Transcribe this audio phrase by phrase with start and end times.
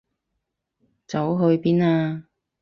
[1.05, 2.23] 走去邊啊？